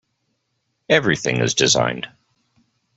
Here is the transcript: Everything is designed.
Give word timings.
Everything 0.89 1.41
is 1.41 1.53
designed. 1.53 2.07